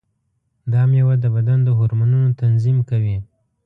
دا 0.71 0.81
مېوه 0.91 1.15
د 1.19 1.25
بدن 1.35 1.59
د 1.63 1.69
هورمونونو 1.77 2.29
تنظیم 2.41 2.77
کوي. 2.89 3.17